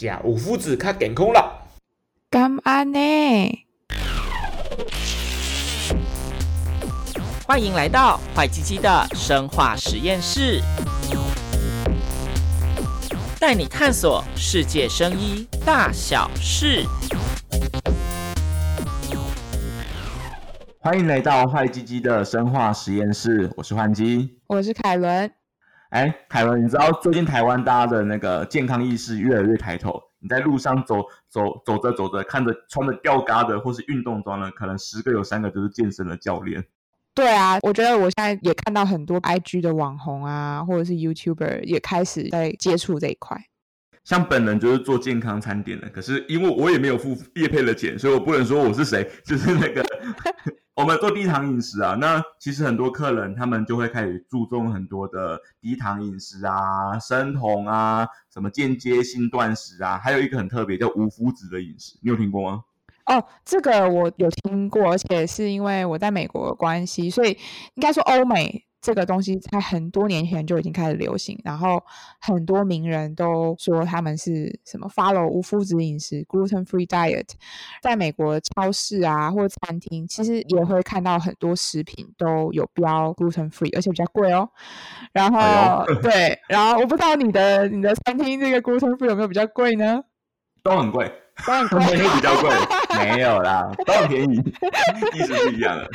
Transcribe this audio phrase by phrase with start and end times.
[0.00, 1.68] 加五夫子卡健康了。
[2.30, 3.66] 干安呢？
[7.46, 10.62] 欢迎来到坏鸡鸡的生化实验室，
[13.38, 16.86] 带你探索世界生医大小事。
[20.78, 25.30] 欢迎来到坏鸡鸡的生化实验室，我是幻鸡，我是凯伦。
[25.90, 30.00] 哎，凯文，你知道最近台湾大家的那个健康意识越来越抬头？
[30.20, 36.64] 你在路上走走走着走着，看着穿着吊嘎的或是运动装的，可能十个有三个就是健身的教练。
[37.12, 43.36] 对啊，我觉得我现在也看到很多 IG 的网红啊，或者是 YouTuber 也开始在接触这一块。
[44.10, 49.08] 像本人就是做健康餐点的，可是因为我也没有付业配的钱，所以我不能说我是谁。
[49.24, 49.84] 就是那个
[50.74, 58.04] 我们做低糖饮食啊，那其实很多客人他们就会开始注重很多的低糖饮食啊、生酮啊、
[58.34, 62.64] 什么间接性断食啊，还有一个很特别叫无麸质的饮食，你有听过吗？
[63.06, 67.30] 哦，这个我有听过，而且是因为我在美国的关系，所以
[67.74, 71.82] 应该说欧美这个东西在很多年前就已经开始流行，然后
[72.20, 77.28] 很多名人都说他们是什么 follow 无麸质饮食 （gluten free diet）。
[77.82, 84.48] 在美国超市啊或者餐厅，其实也会看到很多食品都有标 gluten free，而且比较贵哦。
[85.12, 90.02] 然后对，然后我不知道你的你的餐厅这个 gluten free 有没有比较贵呢？
[90.62, 91.10] 都很贵。
[91.46, 92.50] 当然会比较贵，
[92.98, 94.36] 没有啦， 都很便宜，
[95.16, 95.88] 意思是一样的。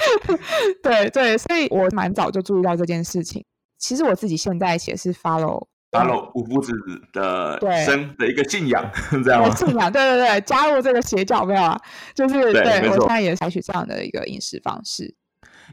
[0.81, 3.45] 对对，所以我蛮早就注意到这件事情。
[3.77, 6.71] 其实我自己现在也是 follow follow 五夫子
[7.13, 8.89] 的生的一个信仰，
[9.23, 9.53] 这样吗？
[9.53, 11.79] 信仰，对对对，加入这个邪教没有啊？
[12.15, 15.13] 就是对我现在也采取这样的一个饮食方式。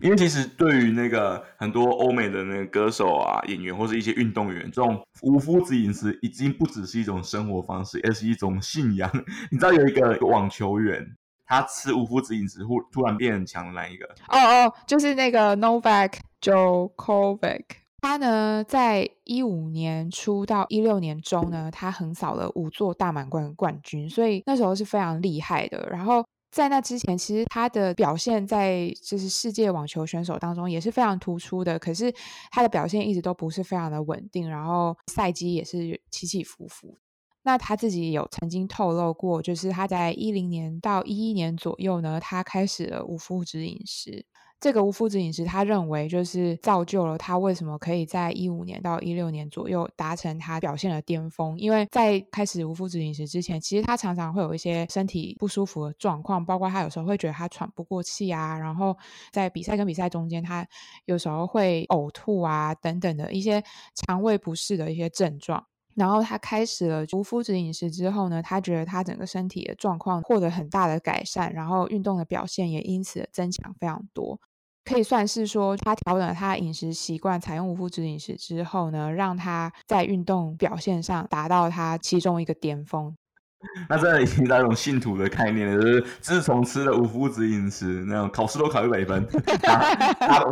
[0.00, 9.10] 因为其实对于那个很多欧美的那个歌手啊、演员或者一些运动员，这种无麸质饮食已经不只是一种生活方式，而是一种信仰。
[9.52, 11.06] 你知道有一个网球员，
[11.44, 14.06] 他吃无麸质饮食，忽突然变很强的那一个？
[14.28, 17.64] 哦哦，就是那个 Novak Djokovic。
[18.00, 25.88] 他呢，在一五年初到一六年中呢，他横扫了五座大满贯冠军，所以那时候是非常厉害的。
[25.90, 26.24] 然后。
[26.52, 31.78] 在那之前，其实他的表现在就是世界网球选手当中也是非常突出的。
[31.78, 32.12] 可是
[32.50, 36.98] 他的表现一直都不是非常的稳定，然后赛季也是起起伏伏。
[37.44, 44.26] 那他自己有曾经透露过，就是他在一零年到一一年左右呢，他开始了无麸质饮食。
[44.62, 51.58] 这个无麸质饮食，他认为就是造就了他为什么可以在一五年到一六年左右达成他表现的巅峰。
[51.58, 58.96] 因为在开始无麸质饮食之前，其实他常常会有一些身体不舒服的状况，包括他有时候会觉得他喘不过气啊，然后
[59.32, 60.64] 在比赛跟比赛中间，他
[61.06, 63.60] 有时候会呕吐啊等等的一些
[63.96, 65.66] 肠胃不适的一些症状。
[65.96, 74.38] 然后他开始了无麸质饮食之后呢，他觉得他整个身体的状况获得很大的改善，然后运动的表现也因此增强非常多。
[74.84, 83.14] 可以算是说，他调整了他的饮食习惯，采用无麸质饮食之后呢，让他在运动表现上达到他其中一个巅峰。
[83.88, 89.24] 那真的已经到一种信徒的概念了，就是自从吃了无麸质饮食，那种考试都考一百分，
[89.62, 89.94] 打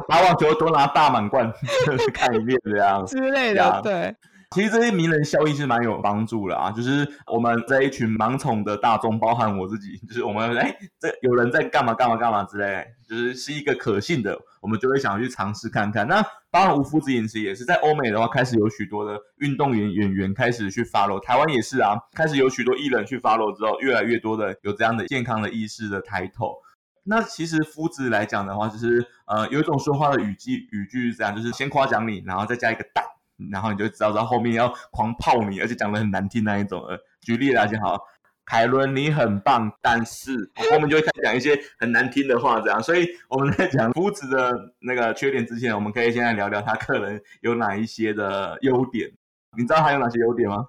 [0.09, 1.53] 打网球都拿大满贯
[2.15, 4.15] 概念这样之类的，对。
[4.53, 16.09] 其实这些名人效应是蛮有帮助的啊，就是我们这一群盲从的大众，包含我自己，就是我们哎，这有人在干嘛干嘛干嘛之类，就是是一个可信的，我们就会想去尝试看看。
[16.09, 26.57] 那当然无麸质饮食也是在欧美的话，开始有许多的运动员演员开始去 follow，台湾也是啊，开始有许多艺人去 follow 之后，越来越多的有这样的健康的意识的抬头。
[27.05, 33.05] 那其实麸质来讲的话，就是呃有一种说话的语句语句是这样，就是先夸奖你，然后再加一个蛋。
[33.51, 36.83] 然后你就知道，到后面要狂泡你，而且讲的很难听那一种。
[36.83, 37.99] 呃，举例来讲，好，
[38.45, 42.83] 凯伦你很棒，但是 后面就会开始讲一些很难听的话，这样。
[42.83, 49.11] 所以我们在讲夫子的那个缺点之前，我们可以先来聊聊他客人有哪一些的优点。
[49.57, 50.69] 你知道他有哪些优点吗？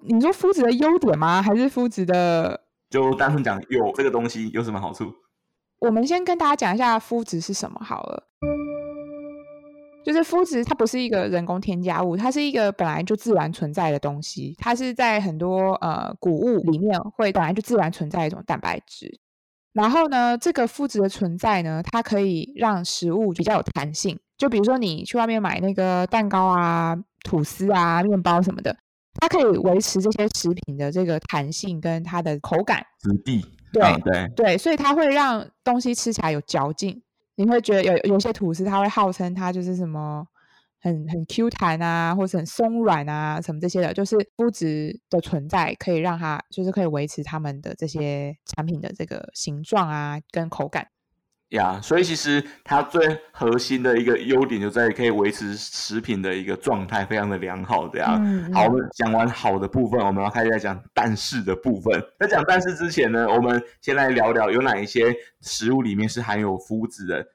[0.00, 1.42] 你说夫子的优点吗？
[1.42, 2.64] 还是夫子的？
[2.90, 5.12] 就单纯讲有这个东西有什么好处？
[5.80, 8.28] 我们先跟大家讲一下夫子是什么好了。
[10.04, 14.54] 就是麸质，它不是一个人工添加物，它是一个本来就自然存在的东西。
[14.58, 19.20] 它是在很多呃谷物里面会本来就自然存在一种蛋白质。
[19.74, 24.18] 然后呢，这个麸质的存在呢，它可以让食物比较有弹性。
[24.38, 28.74] 就比如说你去外面买那个蛋糕啊、吐司啊、面包什么的，
[29.20, 33.44] 它可以维持这些食品的这个弹性跟它的口感质地。
[33.72, 37.02] 对对对，所以它会让东西吃起来有嚼劲。
[37.38, 40.26] 你会觉得有有些吐司，它会号称它就是什么
[40.80, 50.88] 很很 Q 弹啊，或是很松软啊，什么这些的，就是肤质的存在可以让它就是可以维持他们的这些产品的这个形状啊跟口感。
[51.50, 57.88] 呀，所以其实它最核心的一个优点就在于可以维持食品的一个状态非常的良好。
[57.88, 62.02] 这样，嗯好，我们讲完好的部分，我们要开始来讲但是的部分。
[62.18, 67.26] 在讲但是之前呢，我们先来聊聊有哪一些食物里面是含有麸质的。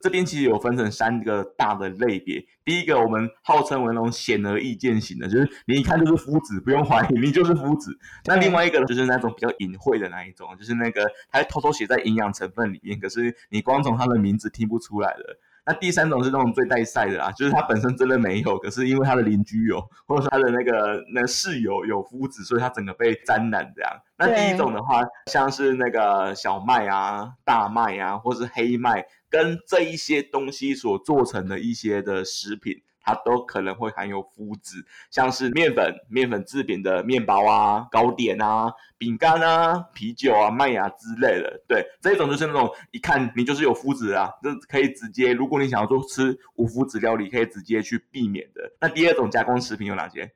[0.00, 2.44] 这边其实有分成三个大的类别。
[2.64, 7.90] 第一个，我们号称为那种显而易见型的，就是你一看就是麸质，不用怀疑，你就是麸质。
[8.24, 15.38] 那另外一个呢，就是那种比较隐晦的那一种，就是那个它偷偷写在营养成分里面，可是你光从它的名字听不出来的。
[15.68, 23.92] 那第三种是那种最带赛的啊，就是它本身真的没有，可是因为它的邻居有，或者说它的那个那室友有麸质，所以它整个被沾染这样。
[24.16, 29.04] 那第一种的话，像是那个小麦啊、大麦啊，或是黑麦，
[29.36, 32.82] 跟这一些东西所做成的一些的食品。
[33.08, 41.62] 它都可能会含有麸质，像是面粉、面粉制品的面包啊、糕点啊、饼干啊、啤酒啊、麦芽之类的。
[41.68, 48.72] 对，这种就是那种一看你就是有麸质啊，这可以直接，如果你想要做吃无麸质料理，可以直接去避免的。
[48.80, 50.28] 那第二种加工食品有哪些？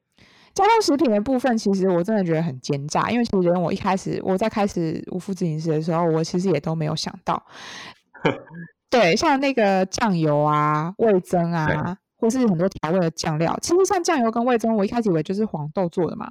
[0.54, 7.44] 加工食品的部分，其实我真的觉得很奸诈，因为其实连我一开始我在开始无麸质饮食的时候，我其实也都没有想到。
[8.90, 16.28] 对，像那个酱油啊、味增啊，或是很多调味的酱料，其实像酱油跟味增，我一开始以为就是黄豆做的嘛。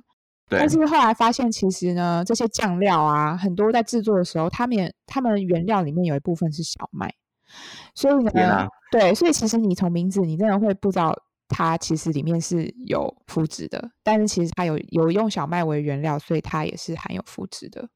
[0.50, 0.60] 对。
[0.60, 7.14] 但是后来发现，其实呢，这些酱料啊，很多在制作的时候，他们他们原料里面有一部分是小麦，
[7.96, 11.16] 所以呢，对，所以其实你从名字，你真的会不知道
[11.48, 17.88] 它其实里面是有麸质的，但是其实它有有用小麦为原料，所以它也是含有麸质的。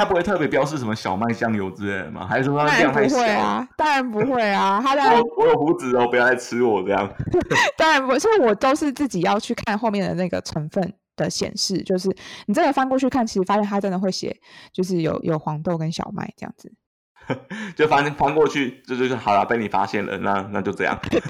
[0.00, 2.26] 它不会特别标示什么小麦酱油之类的吗？
[2.26, 3.68] 还是说它当然不会啊？
[3.76, 4.80] 当然不会啊！
[4.82, 7.06] 他当然我有胡子哦，不要来吃我这样。
[7.76, 12.08] 当然不，所以我都是自己要去看后面的那个成分的显示，就是
[12.46, 14.34] 你真的翻过去看，其实发现它真的会写，
[14.72, 16.72] 就是有有黄豆跟小麦这样子。
[17.76, 20.98] 就翻翻过去，这就是好了，被你发现了，那那就这样。
[21.10, 21.20] 对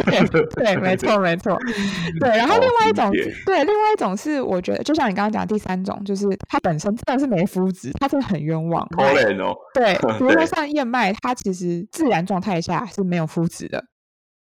[0.56, 1.58] 对，没错没错。
[2.20, 3.10] 对，然后另外一种，
[3.44, 8.86] 对，另外一种是我觉得，就像你刚刚讲第三种，就是它本身真的是没麸质，它真的很冤枉。
[8.90, 9.54] 可怜哦。
[9.74, 13.84] 对， 比如说像燕麦，它其实自然状态下是没有麸质的，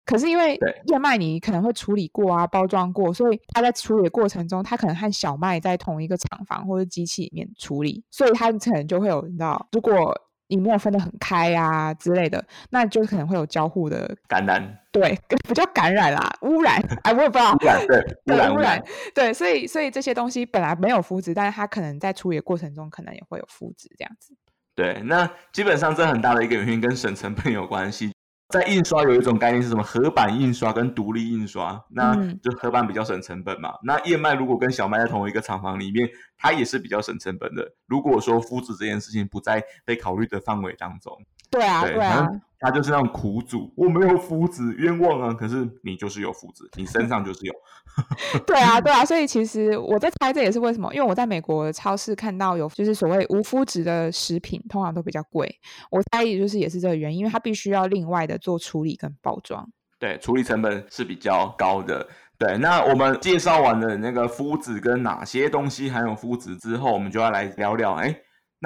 [0.06, 10.14] 可是因为燕麦你可能会处理过啊，包装过，所以它在处理的过程中，它可能和小麦在同一个厂房或者机器里面处理，所以它可能就会有，你知道，如果
[10.48, 18.84] 你没有分得很开啊之类的，那就可能会有交互的感染，对， 不叫感染啦，污染，哎，我也不知道，污染 对，污染污染，
[19.14, 24.36] 对，所以所以这些东西本来没有肤质，但是它可能在处理的过程中，可能也会有肤质这样子。
[24.76, 28.12] 对，那基本上这很大的一个原因跟省成本有关系。
[28.50, 29.82] 在印刷有一种概念是什么？
[29.82, 33.74] 合版印刷跟独立印刷，那就合版比较省成本嘛。
[33.84, 36.08] 那燕麦如果跟小麦在同一个厂房里面，
[36.38, 37.74] 它也是比较省成本的。
[37.88, 42.28] 如果说麸质这件事情不在被考虑的范围当中，对啊，对啊，
[42.60, 45.34] 他就是那种苦主，我没有麸质，冤枉啊！
[45.34, 47.54] 可是你就是有麸质，你身上就是有。
[48.46, 55.50] 对啊，对啊，所以其实我在猜，这也是为什么，因为我在美国超市看到有就是所谓无麸质的食品，通常都比较贵。
[55.90, 59.66] 我猜也就是也是这个原因，因为它必须要另外的做处理跟包装。
[59.98, 62.06] 对，处理成本是比较高的。
[62.38, 68.14] 对，那我们介绍完了那个麸质跟哪些东西含有麸质之后，我们就要来聊聊，哎，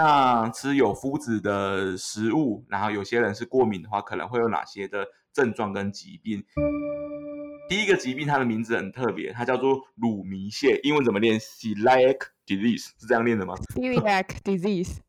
[0.01, 6.41] 那吃有麸质的食物，然后有些人是过敏的话，可能会有哪些的症状跟疾病？
[7.67, 14.99] 第一个疾病，它的名字很特别，它叫做乳糜泻，英文怎么念？Celiac disease 是这样念的吗？Celiac disease。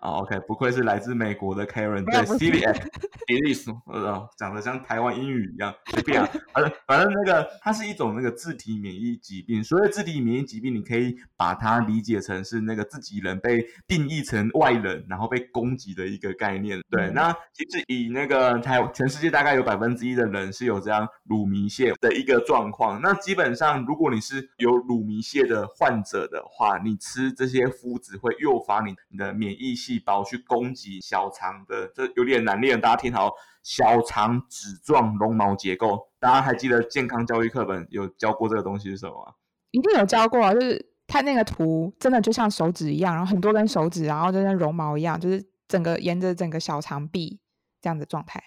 [0.00, 2.86] 哦，OK，不愧是来自美国的 Karen，对，Celiac
[3.26, 16.80] disease，呃，讲的像台湾英语一样，随便啊，反正反正那个它是一种那个自体免疫疾病，所谓自体免疫疾病，你可以把它理解成是那个自己人被定义成外人，然后被攻击的一个概念。
[16.90, 39.32] 对，那其实以那个台全世界大概有百分之一的人是有这样乳糜泻的一个状况，那基本上如果你是有乳糜泻的患者的话，你吃这些麸质会诱发你你的免疫细胞去攻击小肠的，这有点难念，大家听好，小肠指状绒毛结构，大家还记得健康教育课本有教过这个东西是什么吗？
[39.70, 47.38] 一定有教过，就是它那个图真的就像手指一样，然后很多根手指，然后就像绒毛一样，就是整个沿着整个小肠壁
[47.80, 48.42] 这样的状态。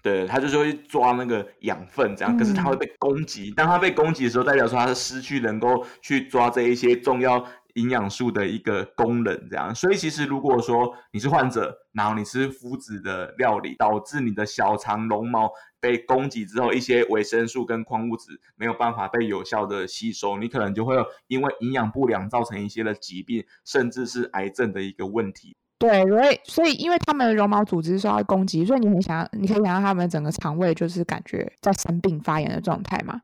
[0.00, 7.44] 对，它就是会抓那个养分这样，可是它会被攻击，当它被攻击的时候，代表说它是失去能够去抓这一些重要。
[7.78, 20.96] 营养素的一个功能，这样，所以其实如果说你是患者，然后你吃麸质的料理，导致你的小肠绒毛被攻击之后，一些维生素跟矿物质没有办法被有效的吸收，你可能就会
[21.28, 25.56] 因为营养不良造成一些的疾病，甚至是癌症的一个问题。
[25.78, 33.20] 对，所以所以因为他们的绒毛组织受到攻击，所以你很想要，你可以想象他们整个肠胃就是感觉在生病发炎的状态嘛。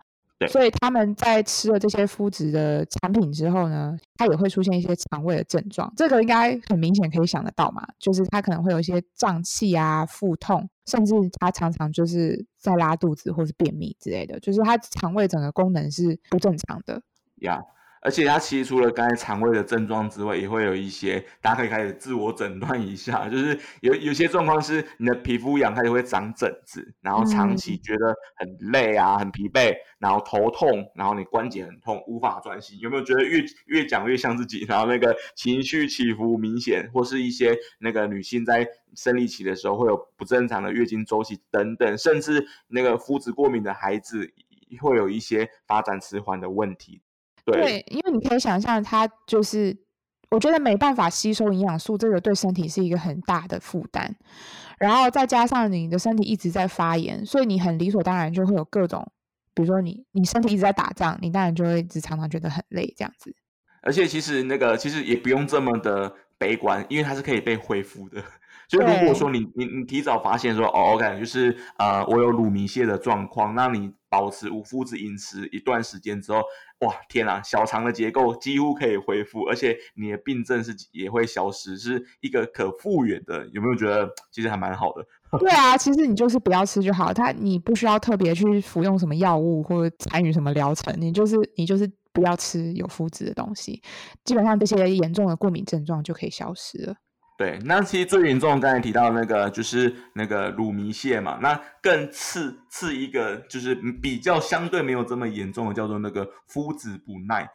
[0.46, 5.92] 对所以他们在吃了这些麸质的产品之后呢，它也会出现一些肠胃的症状。
[5.96, 17.02] 这个应该很明显可以想得到嘛，就是它可能会有一些胀气啊、腹痛，甚至它常常就是在拉肚子或是便秘之类的，就是它肠胃整个功能是不正常的。
[17.40, 17.60] 呀
[18.04, 32.78] 而且它其实除了刚才肠胃的症状之外，也会有一些大家可以开始自我诊断一下，就是有有些状况是你的皮肤痒开始会长疹子，然后长期觉得很累啊、很疲惫，然后头痛，然后你关节很痛，无法专心。
[32.78, 34.66] 有没有觉得越越讲越像自己？
[34.68, 44.30] 然后那个情绪起伏明显，或是一些那个女性在生理期的时候会有不正常的月经周期等等，甚至那个肤质过敏的孩子
[44.82, 47.00] 会有一些发展迟缓的问题。
[47.44, 49.76] 对，因为你可以想象，它就是
[50.30, 54.16] 我觉得没办法吸收营养素，这个对身体是一个很大的负担。
[54.78, 59.06] 然后再加上你的身体一直在发炎，所以你很理所当然就会有各种，
[59.54, 63.34] 比如说你你身体一直在打仗，你当然就会一直常常觉得很累这样子。
[63.82, 68.22] 而且其实那个其实也不用这么的悲观，因为它是可以被恢复的。
[68.68, 76.40] 就是如果说你你你提早发现说哦，OK，就是呃我有乳糜泻的状况，那你保持无麸质饮食一段时间之后，
[76.80, 83.46] 哇天啊，小肠的结构几乎可以恢复，而且你的病症是也会消失，是一个可复原的。
[83.52, 85.04] 有没有觉得其实还蛮好的？
[85.38, 93.82] 对啊，其实你就是不要吃就好，它你不需要特别去服用什么药物或者参与什么疗程，你就是你就是不要吃有麸质的东西，
[94.22, 96.94] 基本上这些严重的过敏症状就可以消失了。
[97.36, 107.48] 对，那其实最严重，刚才提到那个就是那个乳糜泻嘛，那更次次一个就是比较相对没有这么严重的，叫做那个肤质不耐。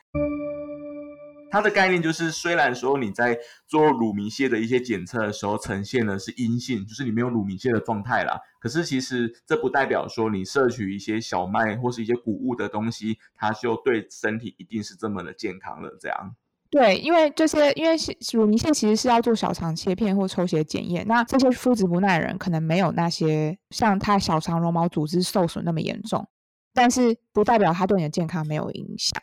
[1.51, 16.35] 它的概念就是，虽然说你在做乳糜泻的一些检测的时候呈现的是阴性，就是你没有乳糜泻的状态啦，可是其实这不代表说你摄取一些小麦或是一些谷物的东西，它就对身体一定是这么的健康的这样。
[16.71, 17.95] 对，因为这些，因为
[18.31, 26.27] 乳糜泻其实是要做小肠切片或抽血检验，那这些肤质不耐人可能没有那些像他小肠绒毛组织受损那么严重，
[26.73, 29.19] 但是不代表他对你的健康没有影响。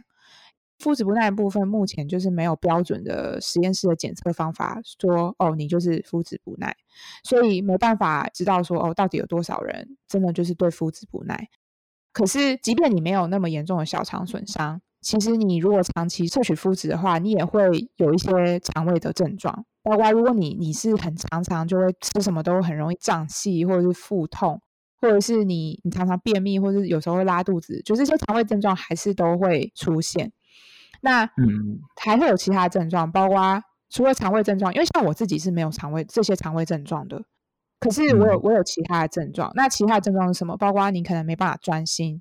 [0.80, 6.76] 肤质不耐的部分目前就是没有标准的实验室的检测方法，说哦你就是肤质不耐，
[7.22, 11.48] 所以没办法知道说哦到底有多少人真的就是对肤质不耐。
[12.12, 17.62] 可是即便你没有那么严重的小肠损伤，其实你如果长期摄取麸质的话，你也会
[17.94, 24.60] 有一些肠胃的症状，包括如果你你是很常常就会吃什么都很容易胀气，或者是腹痛，
[25.00, 30.32] 或者是你你常常便秘，或者是有时候会拉肚子，就这些肠胃症状还是都会出现。
[31.02, 37.22] 那嗯，还会有其他症状，包括除了肠胃症状，因为像我自己是没有肠胃这些肠胃症状的，
[37.78, 39.52] 可是我有我有其他的症状。
[39.54, 40.56] 那其他的症状是什么？
[40.56, 42.20] 包括你可能没办法专心，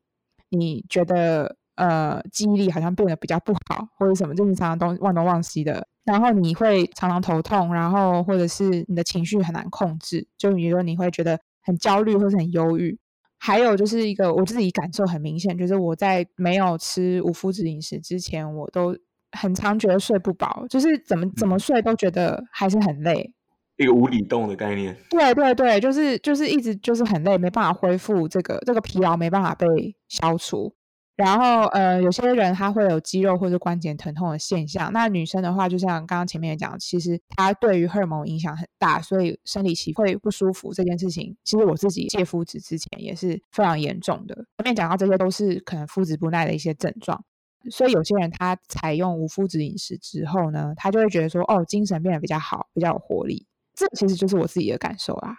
[0.49, 5.87] 你觉得呃记忆力好像变得比较不好，或者什么，就是常常东忘东忘西的。
[6.03, 12.97] 然后你会常常头痛，然后或者是你的情绪很难控制，就比如说你会觉得很焦虑或是很忧郁。
[13.37, 18.95] 还有就是一个我自己感受很明显，就是我在没有吃无麸质饮食之前，我都
[19.33, 23.33] 很常觉得睡不饱，就是怎么怎么睡都觉得还是很累。
[23.77, 24.95] 一个无底洞的概念。
[25.09, 29.67] 对对对，就是就是一直就是很累，没办法恢复这个这个疲劳，没办法被
[30.07, 30.73] 消除。
[31.15, 34.91] 然后呃，有些人他会有肌肉或者关节疼痛的现象。
[34.91, 44.35] 那女生的话，就像刚刚前面也讲，其实她对于荷尔蒙影响很大，所以生理期会不舒服这件事情，其实我自己戒肤质之前也是非常严重的。
[44.57, 47.23] 前面讲到这些都是可能肤质不耐的一些症状，
[47.71, 53.47] 所以有些人他采用无麸质饮食之后呢，他就会觉得说，哦，精神变得比较好，比较有活力。
[53.73, 55.37] 这其实就是我自己的感受啦。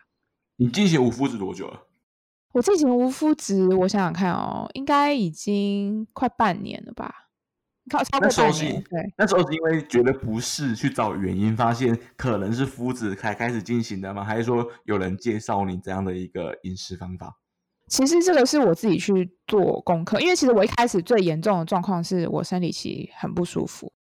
[0.57, 1.83] 你进行无麸质多久了？
[2.57, 7.15] 我进行无麸质，我想想看哦，应该已经快半年了吧？
[7.91, 8.83] 靠，超过那时候是半年。
[8.85, 14.25] 对，那时候是因为觉得不适去找原因，发现可能是肤质才开始进行的吗？
[14.25, 17.37] 还是说有人介绍你这样的一个饮食方法？
[17.89, 23.93] 其实这个是我自己去做功课，因为其实我一开始最严重的状况是我生理期很不舒服，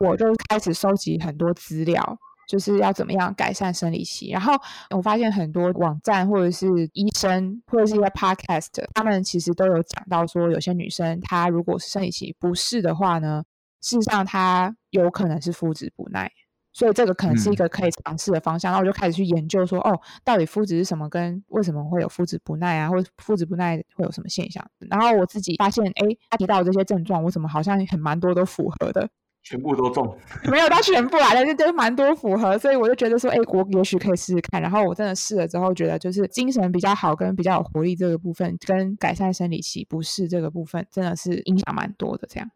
[0.00, 2.18] 我就开始收集很多资料，
[2.50, 4.32] 就是要怎么样改善生理期。
[4.32, 4.54] 然后
[4.90, 13.44] 我发现很多网站或者是医生或者是一些 podcast，他们其实都有讲到说，有些女生她如果是生理期不适的话呢，
[13.80, 16.28] 事实上她有可能是肤质不耐。
[16.72, 18.70] 所以这个可能是一嗯个可以尝试的方向。
[18.70, 24.64] 然后我就开始去研究说，哦，到底肤质是什么，跟为什么会有肤质不耐啊，或者肤质不耐会有什么现象。
[24.88, 29.08] 然后我自己发现，哎，他提到这些症状，我怎么好像很蛮多都符合的。
[29.42, 30.18] 全部都中。
[30.50, 34.60] 没有到全部啊，但是就是蛮多符合，所以我就觉得说，哎，我也许可以试试看。
[34.60, 42.28] 然后我真的试了之后，觉得就是精神比较好，跟比较有活力这个部分，跟改善生理期不适这个部分，真的是影响蛮多的。
[42.30, 42.50] 这样，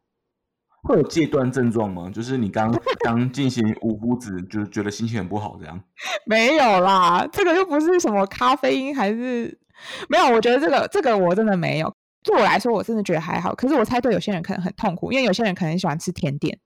[0.83, 2.11] 会有戒断症状吗？
[2.13, 2.71] 就是你刚
[3.05, 5.81] 刚进行无麸质，就是觉得心情很不好这样。
[6.27, 9.59] 没有啦，这个又不是什么咖啡因，还是
[10.09, 10.27] 没有。
[10.27, 11.93] 我觉得这个这个我真的没有。
[12.23, 13.55] 对我来说，我真的觉得还好。
[13.55, 16.59] 可是我猜对有些人可能很痛苦，因为有些人可能喜欢吃甜点，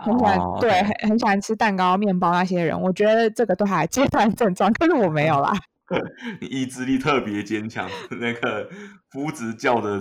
[0.00, 5.52] 很喜欢、哦对很很喜欢吃蛋糕、面包那些人，我觉得这个都还阶段症状，可是我没有啦。
[6.40, 7.88] 你意志力特别坚强，
[8.20, 8.68] 那个
[9.10, 10.00] 夫子教的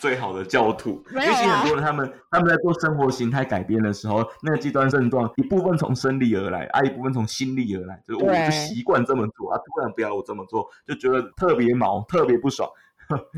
[0.00, 1.00] 最好的教徒。
[1.12, 12.68] 没有啊因为其实很多人他们他们在做生活形态改变的时候，那个极端症状一部分从生理而来，啊一部分从心理而来，就是我对就习惯这么做啊，突然不要我这么做，就觉得特别毛，特别不爽。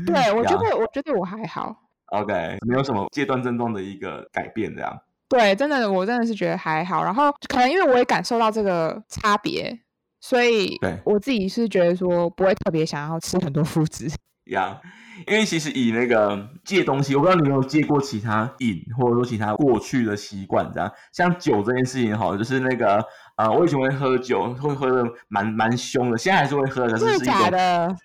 [0.07, 1.75] 对我觉得，我觉得我还好。
[2.07, 4.99] OK，没有什么戒断症状的一个改变，这样。
[5.27, 7.03] 对，真的，我真的是觉得还好。
[7.03, 9.77] 然后可能因为我也感受到这个差别，
[10.21, 14.09] 所以对我自己是觉得说不会特别想要吃很多 麸质。
[14.45, 14.79] 呀
[15.27, 23.01] 因为其实以那个戒东西，我不知道你有没有戒过其他瘾，或者说其他过去的习惯，这样像酒这件事情好了，就是那个
[23.37, 26.97] 呃，我以前会喝酒，会喝的蛮蛮凶的，现在还是会喝，的？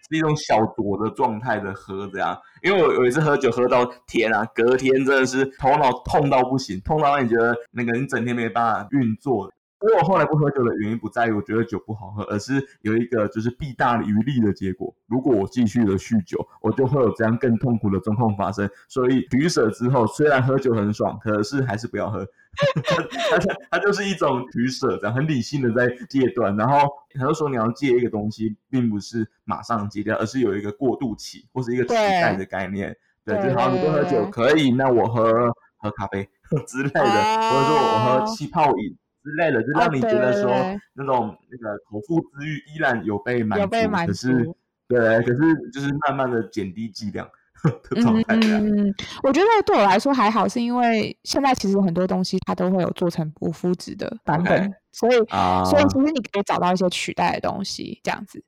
[0.09, 2.39] 是一种小酌的状态的喝这样。
[2.63, 9.51] 因为我有一次喝酒喝到天啊，隔天真的是头脑痛到不行，痛到让你觉得那个你整天没办法运作。
[9.83, 14.95] 因为我后来不喝酒的原因不在于我觉得酒不好喝，而是有一个就是弊大于利的结果。
[15.07, 18.69] 如果我继续的酗酒，我就会有这样更痛苦的状况发生。
[18.89, 22.27] 所以取舍之后，虽然喝酒很爽，可是还是不要喝。
[23.71, 26.55] 它就是一种取舍，这样很理性的在戒断。
[26.57, 32.95] 然后很多时候你要戒一个东西，并不是马上戒掉，而是有一个过渡期或是一个取代的概念。
[33.25, 35.33] 对，对就好，你不喝酒可以，那我喝
[35.79, 36.29] 喝咖啡
[36.67, 40.51] 之类的，或者说我喝气泡饮之类的，就让你觉得说
[40.95, 44.51] 那种那个口腹之欲依然有被满足，有被满可是
[44.89, 47.29] 对，可是就是慢慢的减低剂量
[47.91, 48.37] 的状态。
[48.37, 58.43] 嗯，我觉得对我来说还好，是因为现在其实很多东西它都会有做成无麸质的版本所以啊所以其实你可以找到一些取代的东西，这样子。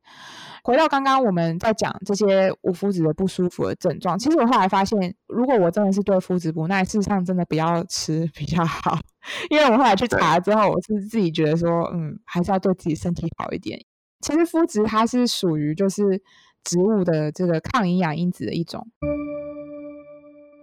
[0.64, 8.96] 回到刚刚我们在讲这些无麸质的不舒服的症状，其实我后来发现，如果我真的是对麸质不耐，事实上真的不要吃比较好。
[9.50, 13.76] 因为我后来去查了之后，我是自己觉得说，嗯，还是要对自己身体好一点。
[14.20, 16.22] 其实麸质它是属于就是
[16.64, 18.86] 植物的这个抗营养因子的一种。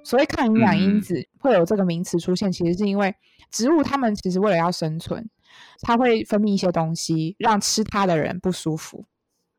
[0.04, 3.14] 所谓抗营养因嗯子会有这个名词出现，其实是因为
[3.52, 5.30] 植物它们其实为了要生存，
[5.82, 9.06] 它会分泌一些东西，让吃它的人不舒服，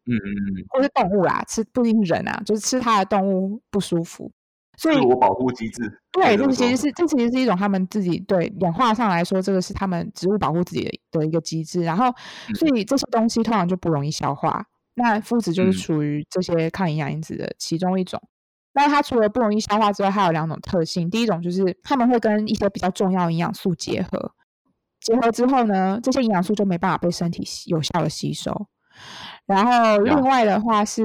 [0.07, 4.33] 嗯嗯嗯，或是动物啦，吃不一定人啊，就是吃它的动物不舒服。
[4.77, 6.01] 所以自我保护机制。
[6.11, 11.83] 对，这其实是这其实是一种他们自己对演化上来说，这个是他们植物保护自己的的一个机制。
[11.83, 12.09] 然后，
[12.49, 14.67] 嗯所以这些东西通常就不容易消化。
[15.01, 18.21] 那麸质就是嗯属于这些抗营养因子的其中一种。
[18.73, 21.09] 那它除了不容易消化之外，还有两种特性。
[21.11, 24.33] 第一种就是它们会跟一些比较重要营养素结合，
[25.01, 28.69] 结合之后呢，这些营养素就没办法被身体吸有效的吸收。
[29.47, 31.03] 然后另外的话是，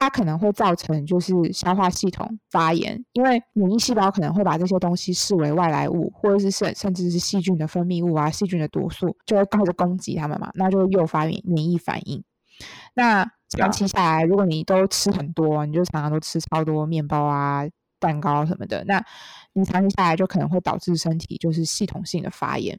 [0.00, 12.24] 它可能会造成就是消化系统发炎，因为免疫细胞可能会把这些东西视为外来物，或者是甚甚至是细菌的分泌物啊，细菌的毒素就会开始攻击它们嘛，那就会诱发免免疫反应。
[12.94, 17.62] 那长期下来，如果你都吃很多，你就常常都吃超多面包啊、
[17.98, 19.02] 蛋糕什么的，那
[19.54, 22.78] 你长期下来就可能会导致身体就是系统性的发炎。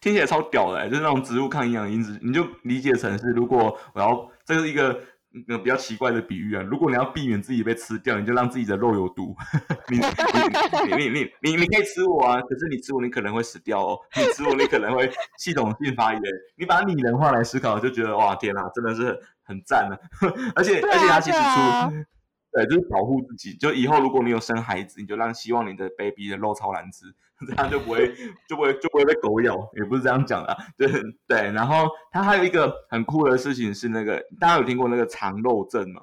[0.00, 4.96] 听起来超屌的、欸，就是那种植物抗营养因子，你就理解成是，如果我要，这是一个
[5.48, 6.62] 呃比较奇怪的比喻啊。
[6.62, 9.36] 如果你要避免自己被吃掉，你就让自己的肉有毒。
[9.88, 9.98] 你
[10.96, 16.22] 你你你你你可以吃我啊，可是你吃我你可能会死掉哦，你吃我你可能会系统性发炎。
[16.56, 19.94] 你把它拟人化来思考，就觉得哇天啊，真的是很赞啊！
[20.56, 22.06] 而且、啊而且它其实出。
[22.50, 23.54] 对，就是保护自己。
[23.54, 27.04] 就以后如果你有生孩子，你就让希望你的 baby 的肉超难吃，
[27.46, 28.12] 这样就不会
[28.48, 29.56] 就不会就不会被狗咬。
[29.76, 30.88] 也不是这样讲的，对
[31.26, 31.52] 对。
[31.52, 36.02] 然后它还有一个很酷的事情是那个，大家有听过那个肠漏症吗？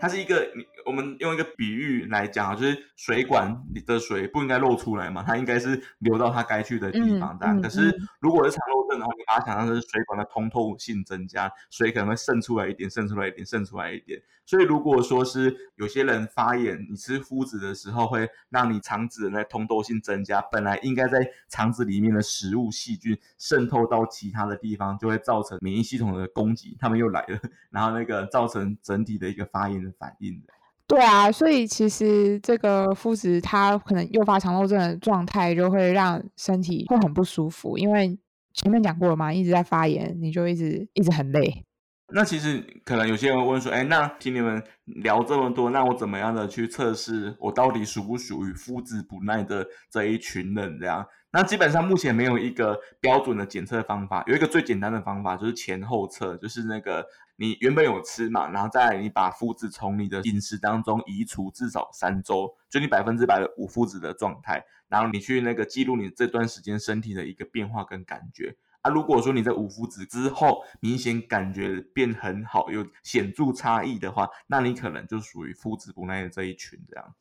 [0.00, 7.36] 它是一个你我们用一个比喻来讲啊，就是水管里的水不应该漏出来嘛，它应该是流到它该去的地方。
[7.38, 14.22] 这样，可是如果是肠漏症的话，你把它想象成水管的通透性增加，水可能会渗出来一点，渗出来一点，渗出来一点。
[14.44, 21.18] 所以如果说是有些人发炎，你吃麸子的时候会让你肠子的那通透性增加，本来应该在
[21.48, 30.40] 肠子里面的食物细菌渗透到其他的地方，就会造成免疫系统的攻击，他们又来了，然后那个造成整体的一个发炎的反应。
[30.88, 38.16] 对啊，所以其实这个麸质它可能诱发肠漏症的状态，就会让身体会很不舒服，因为
[38.54, 41.64] 前面讲过了嘛，一直在发炎，你就一直一直很累。
[42.12, 50.78] 那其实可能有些人会问说，哎，那听你们聊这么多，那我怎么样的去测试我到底属不属于肤质不耐的这一群人？
[50.78, 57.04] 这样，那基本上目前没有一个标准的检测方法，有一个最简单的方法就是前后测，就是那个
[57.36, 68.56] 你原本有吃嘛，然后再你把麸质从你的饮食当中移除至少三周，就你百分之百的无麸质的状态，然后你去那个记录你这段时间身体的一个变化跟感觉。
[68.82, 77.14] 啊如果说你在五麸质之后明显感觉变很好，有显著差异的话，那你可能就属于麸质不耐的这一群这样。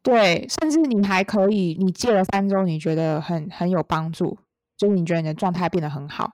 [0.00, 4.38] 对，甚至你还可以，你戒了三周，你觉得很很有帮助，
[4.76, 6.30] 就是你觉得你的状态变得很好，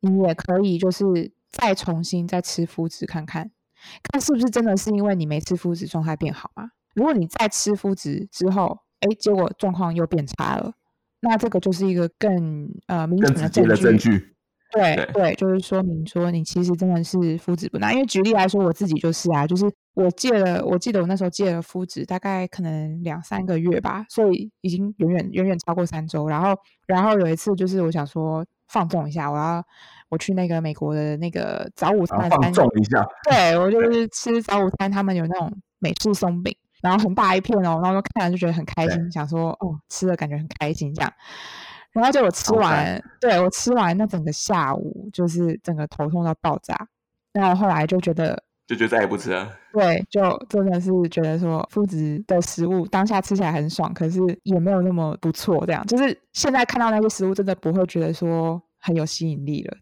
[0.00, 3.50] 你也可以就是再重新再吃麸质看看，
[4.02, 6.70] 看是不是真的是因为你没吃麸质状态变好嘛？
[6.94, 10.74] 如果你再吃麸质之后，哎，结果状况又变差了。
[11.20, 14.36] 那这个就是一个更呃明显的证据，
[14.70, 17.92] 对对，就是说明说你其实真的是肤质不耐。
[17.92, 26.28] 因为举例来说，我自己就是啊，就是我戒了，我记得我那时候戒了肤质，大概可能两三个月吧，所以已经远远远远超过三周。
[26.28, 26.54] 然后
[26.86, 29.64] 然后有一次就是我想说放纵一下，我要
[30.10, 36.54] 我去那个美国的那个早午餐放纵一下，对我 就是吃早午餐，他们有那种美式松饼。
[36.80, 41.12] 然后很大一片哦，然后就看了就觉得很开心，想说哦，吃了感觉很开心这样。
[41.92, 46.74] 然后就我吃完，对我吃完那整个下午就是整个头痛到爆炸。
[47.32, 49.54] 然后后来就觉得，就觉得再也不吃了。
[49.72, 55.64] 对，就真的是觉得说，麸质的食物当下吃起来很爽，可是也没有那么不错。
[55.66, 59.76] 这样就是现在看到那些食物，真的不会觉得说很有吸引力了。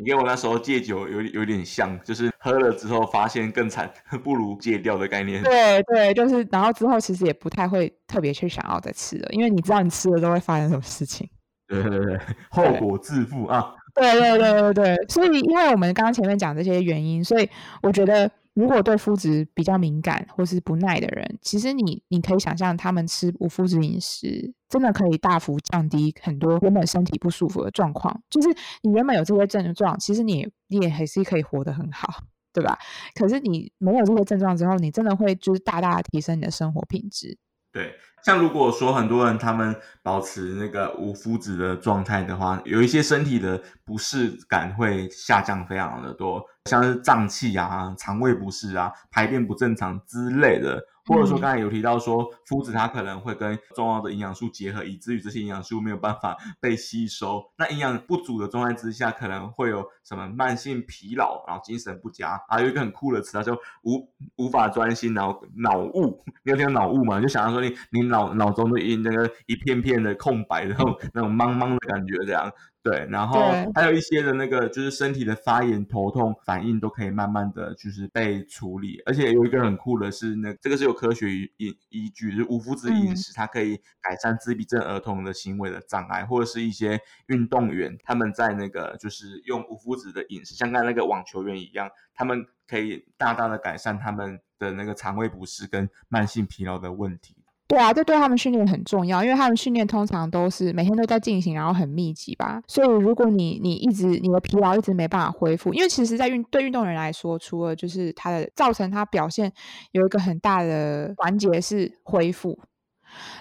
[0.00, 3.88] 你跟我那时候戒酒有有点像，就是喝了之后发现更惨，
[4.24, 5.42] 不如戒掉的概念。
[5.42, 11.28] 对对，就是然后之后其实也不太会特别去想要再吃了，因为你知道你吃了都会发生什么事情。
[11.68, 13.74] 对对对，后果自负啊！
[13.94, 17.48] 对对对对对，所以因为我们刚刚前面讲这些原因，所以
[17.82, 18.30] 我觉得。
[18.52, 28.22] 如果对肤质比较敏感或是不耐的人，其实你你可以想象，他们吃无麸质饮食，真的可以大幅降低很多原本身体不舒服的状况。
[28.30, 28.48] 就是
[28.82, 32.78] 你原本有这些症状，其实你你也还是可以活得很好，对吧？
[33.14, 37.36] 可是你没有这些症状之后，你真的会就是大大提升你的生活品质。
[37.72, 50.82] 对，像如果说很多人他们保持那个无麸质的状态的话，有一些身体的不适感会下降非常的多，像是胀气啊、肠胃不适啊、排便不正常之类的。
[51.06, 57.42] 或者说刚才有提到说，麸质它可能会跟重要的营养素结合，以至于这些营养素没有办法被吸收。
[57.58, 66.22] 那营养不足的状态之下，可能会有什么慢性疲劳，然后精神不佳，还有一个很酷的词，它就无无法专心，然后脑雾。
[66.44, 67.20] 你有听到脑雾吗？
[67.20, 72.52] 就想到说你你脑脑中的一那个一片片的空白，然后那种茫茫的感觉这样。
[72.82, 73.42] 对，然后
[73.74, 97.36] 还有一些的那个，就是身体的发炎、头痛反应都可以慢慢的就是被处理，而且有一个很酷的是，那这个是有科学依依据，就是无麸质饮食，它可以改善自闭症儿童的行为的障碍，或者是一些运动员他们在那个就是用无麸质的饮食，像刚才那个网球员一样，他们可以大大的改善他们的那个肠胃不适跟慢性疲劳的问题。
[97.70, 102.60] 对啊，这对他们训练很重要，因为他们训练通常都是每天都在进行，然后很密集吧。
[102.66, 109.52] 所以如果你你一直你的疲劳一直没办法恢复，因为其实，在运对运动员来说，除了就是他的造成他表现
[109.92, 112.58] 有一个很大的环节是恢复，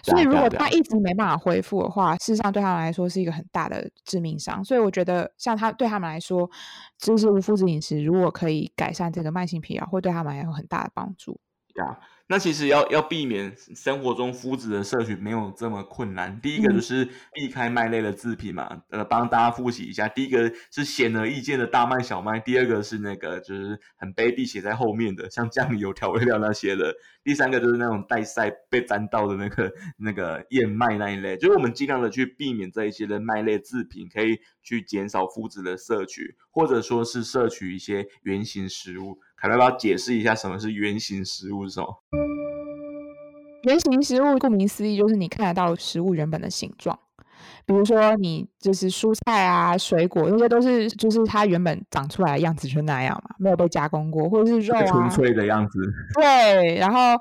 [0.04, 4.64] 所以如果他一直没办法恢复的话，事实上对他们来说是一个很大的致命伤。
[4.64, 6.48] 所以我觉得，像他对他们来说，
[7.00, 11.40] 就是无麸质饮食如果可以改善这个慢性疲劳，会对他们有很大的帮助。
[11.74, 11.98] 对啊。
[12.32, 16.40] 那其实要要避免生活中麸质的摄取没有这么困难。
[16.40, 20.08] 第一个就是避开麦类的制品嘛，呃，帮大家复习一下。
[20.08, 26.96] 第一个是显而易见的大麦、小麦，第二个是那个就是很卑鄙写在后面的，像酱油、调味料那些的。
[27.24, 39.20] 第三个就是那种带晒被沾到的那个那个燕麦那一类，就是我们尽量的去避免这一些的麦类制品，可以去减少麸质的摄取，或者说是摄取一些原型食物。
[39.42, 41.88] 凯瑞要不要解释一下什么是原形食物是什么？
[43.64, 46.98] 圆形食物顾名思义就是你看得到食物原本的形状，
[47.66, 55.80] 比如说你就是蔬菜啊、水果那些都是就是它原本长出来的样子就那样嘛，没有被加工过，或者是肉啊，纯粹的样子。
[56.20, 57.18] 对，然后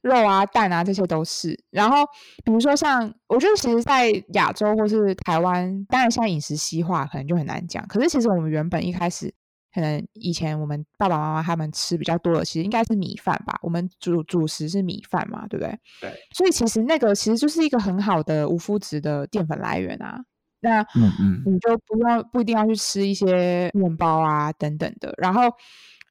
[0.00, 1.54] 肉啊、蛋啊这些都是。
[1.70, 1.98] 然后
[2.44, 9.34] 比如说像我觉得其实，在亚洲或是台湾，当然现在饮食西化可能就很难讲，可是其实我们原本一开始。
[9.78, 13.56] 可能以前我们爸爸妈妈他们吃比较多的，其实应该是米饭吧。
[13.62, 15.78] 我们主主食是米饭嘛，对不对？
[16.00, 16.12] 对。
[16.34, 20.20] 所以其实那个其实就是一个很好的无麸质的淀粉来源啊。
[20.58, 25.14] 那嗯嗯，你就不要不一定要去吃一些面包啊等等的。
[25.16, 25.42] 然后，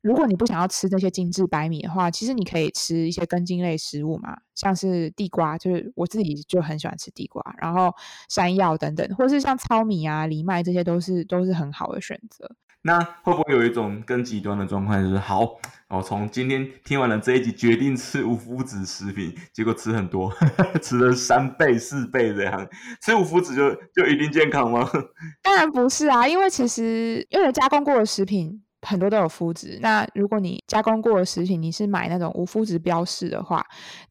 [0.02, 7.44] 如果你不想要吃那些精致白米的话，其实你可以吃一些根茎类食物嘛，像是地瓜，就是我自己就很喜欢吃地瓜。
[7.60, 7.94] 然后
[8.30, 12.50] 山药等等，或是像糙米啊、藜麦，这些都是都是很好的选择。
[12.84, 15.58] 那会不会有一种更极端的状况，就是好，
[15.90, 20.32] 我从今天听完了这一集，决定吃无麸质食品，结果吃很多，
[20.82, 22.68] 吃了三倍、四倍这样，
[23.02, 24.90] 吃无麸质就就一定健康吗？
[25.44, 33.66] 当然不是啊，因为其实因为加工过的食品很多都有麸质，那如果你加工过的食品你是买那种无麸质标示的话，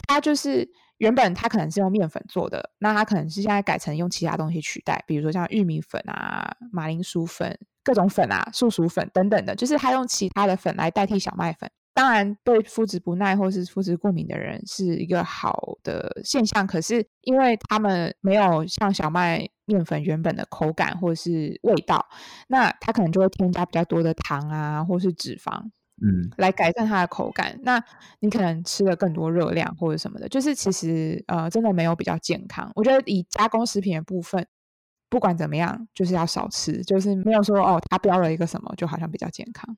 [0.06, 7.58] 它就是原本它可能是用面粉做的，那它可能是现在改成用其他东西取代，比如说像玉米粉啊、马铃薯粉。
[7.84, 11.70] 各种粉啊，素薯粉等等的，就是它用其他的粉来代替小麦粉。
[11.94, 16.66] 当然，对肤质不耐或是肤质过敏的人是一个好的现象。
[16.66, 22.04] 可是，因为他们没有像小麦面粉原本的口感或是味道，
[22.48, 25.70] 那它可能就会添加比较多的糖啊，或是脂肪，
[26.02, 27.58] 嗯，来改善它的口感。
[27.62, 27.82] 那
[28.20, 32.70] 你可能吃了更多热量或者什么的，就是其实呃，真的没有比较健康。
[32.74, 34.46] 我觉得以加工食品的部分。
[35.08, 39.76] 不管怎么样，就是要少吃，就是没有说哦，它标了一个什么，就好像比较健康。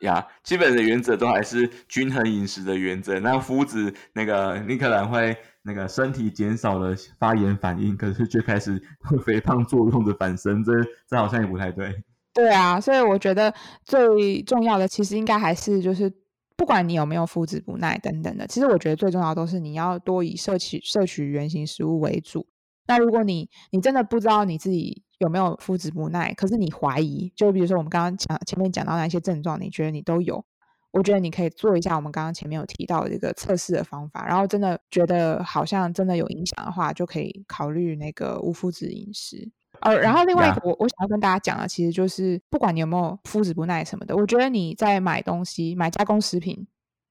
[0.00, 3.20] 呀，基本的原则都还是均衡饮食的原则。
[3.20, 8.82] 那麸子那个，你可能会那个身体减少了发炎反应，可是却开始
[9.26, 10.72] 肥胖作用的反身，这
[11.06, 12.02] 这好像也不太对。
[12.34, 13.52] 对啊，所以我觉得
[13.84, 16.10] 最重要的其实应该还是就是，
[16.56, 22.46] 不管你有没有麸质不耐等等的，其实我觉得最重要都是你要多以摄取摄取原型食物为主。
[22.86, 30.42] 那如果你你真的不知道你自己有没有肤质不耐，可是你怀疑，就比如说我们刚刚讲前面讲到那些症状，你觉得你都有，
[30.90, 39.52] 我觉得你可以做一下我们刚刚前面有提到的这个测试的方法，然后真的觉得好像真的有影响的话，就可以考虑那个无麸质饮食。
[39.82, 46.66] 呃，然后另外一个我我想要跟大家讲的，其实就是不管你有没有肤质不耐什么的，我觉得你在买东西买加工食品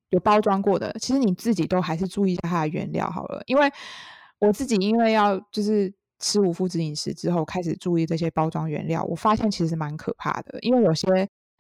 [0.10, 3.72] 有包装过的，其实你自己都还是注意一下它的原料好了，因为。
[4.44, 10.58] 我自己因为要就是吃无麸质饮食之后，开始注意这些包装原料，我发现其实蛮可怕的。
[10.62, 11.08] 因为有些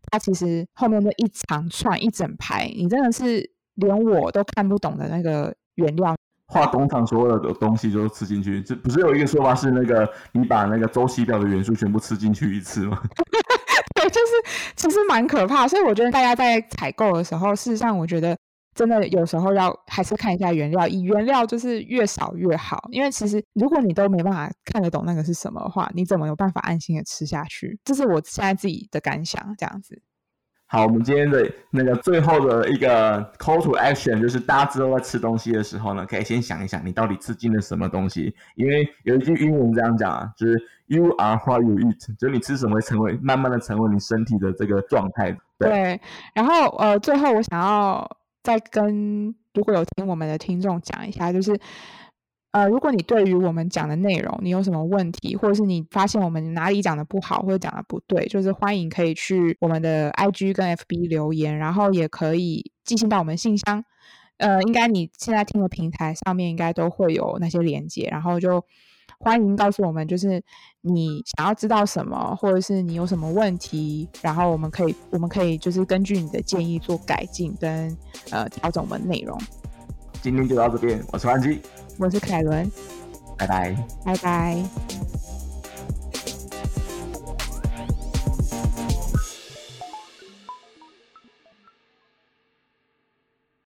[0.10, 6.16] 它其实后面的一长串、一整排，你真的是连我都看不懂的那个原料，
[6.52, 8.62] 化工厂所有的东西都吃进去。
[8.62, 13.02] 这不是有一个说法是那个你把那个周期表的元素全部吃进去一次吗？
[13.96, 15.68] 对，就是其实蛮可怕。
[15.68, 18.38] 所以我觉得大家在采购的时候，事实上我觉得。
[18.74, 27.78] 真的有时候要还是看一下原料，以原料就是越少越好，因为其实如果你都没办法看得懂那个是什么的话，你怎么有办法安心的吃下去？
[27.84, 30.02] 这是我现在自己的感想，这样子。
[30.72, 38.34] 好，我们今天的那个最后的一个 call to action 就是，大家之后在吃东西的时候呢，可以先想一想，你到底吃进了什么东西？
[38.56, 40.58] 因为有一句英文这样讲啊，就是
[40.88, 45.38] you are what you eat，就是你吃什么会成为慢慢的成为你身体的这个状态。
[45.60, 46.00] 对。
[46.34, 48.10] 然后呃，最后我想要。
[48.44, 51.56] 再跟如果有听我们的听众讲一下，就是
[52.52, 63.84] 呃，如果你对于我们讲的内容你有什么问题，或者是你发现我们哪里讲的不好或者讲的不对，就是欢迎可以去我们的 IG 跟 FB 留言，然后也可以寄信到我们信箱。
[64.38, 68.64] 呃，应该你现在听的平台上面应该都会有那些连接，然后就。
[69.24, 70.42] 欢迎告诉我们，就是
[70.82, 77.96] 你想要知道什么，或者是你有什么问题，然后我们可以，我们可以就是根据你的建议做改进跟
[78.32, 79.38] 呃调整我们内容。
[80.24, 81.62] 今天就到这边，我是安吉，
[81.98, 82.70] 我是凯伦，
[83.38, 84.58] 拜拜，拜拜。